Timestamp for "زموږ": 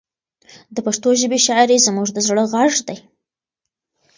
1.87-2.07